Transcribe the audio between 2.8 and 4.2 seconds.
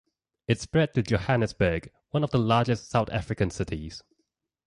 South African cities.